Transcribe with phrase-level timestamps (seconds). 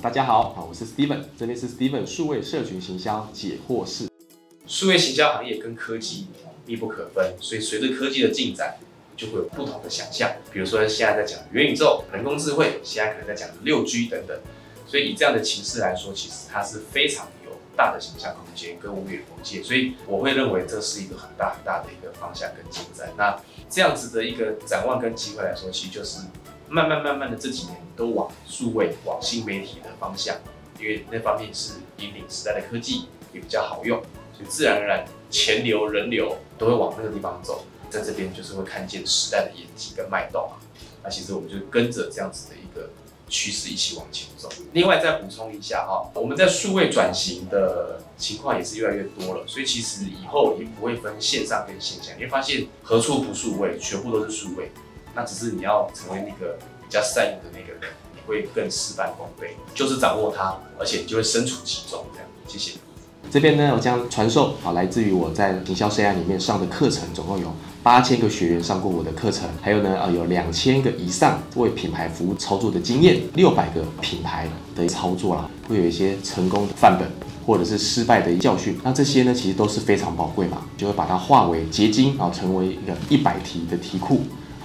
[0.00, 4.08] 大家好，啊，我是 Steven，这边是 Steven 数位社群行销解惑室。
[4.64, 6.28] 数位行销行业跟科技
[6.66, 8.76] 密不可分，所以随着科技的进展，
[9.16, 10.30] 就会有不同的想象。
[10.52, 14.38] 比如说现在在讲元宇宙、人工智慧，现在可能在讲六 G 等等。
[14.86, 19.60] 所以以这样的形式来说，其实它是非常有大的想象空间跟无远弗届。
[19.64, 23.12] 所以我会认为这是一个很大很大的一个方向跟进展。
[23.16, 23.36] 那
[23.68, 26.20] 这样子的一个展望跟机会来说，其实就是
[26.68, 30.36] 慢慢慢慢的这几年都往数位、往新媒体的方向，
[30.78, 34.00] 因为那方面是引领时代的科技，也比较好用，
[34.36, 37.64] 所以自然而然钱流、人流都会往那个地方走。
[37.90, 40.60] 在这边就是会看见时代的演技跟脉动啊。
[41.02, 42.90] 那其实我们就跟着这样子的一个。
[43.30, 44.48] 趋势一起往前走。
[44.72, 54.70] 另外再补充一下哈，我们在数位转型的情况也是越来越多了，所以其实以后也不会分线上跟线下，你会发现何处不数位，全部都是数位。
[55.14, 62.04] 那只是你要成为那个比较善用的那个人，你会更事半功倍，就是掌握它，而且你就会身处其中。
[62.12, 62.78] 这样，谢谢。
[63.30, 77.06] 这边呢，我将传授啊，来自于我在营销生涯里面上的课程，总共有八千个学员上过我的课程，还有呢，呃，有两千个以上为品牌服务操作的经验，六百个品牌的操作啦，会有一些成功的范本，
[77.44, 78.80] 或者是失败的教训。
[78.82, 84.22] 那这些呢，其实都是非常宝贵嘛，就会把它化为结晶啊，成为一个一百题的题库，